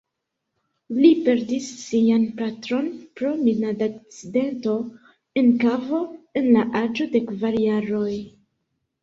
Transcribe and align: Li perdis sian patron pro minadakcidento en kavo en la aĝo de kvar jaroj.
Li 1.01 1.09
perdis 1.25 1.67
sian 1.81 2.25
patron 2.39 2.87
pro 3.19 3.33
minadakcidento 3.43 4.75
en 5.43 5.53
kavo 5.67 6.01
en 6.43 6.51
la 6.57 6.65
aĝo 6.83 7.09
de 7.15 7.23
kvar 7.31 7.61
jaroj. 7.67 8.11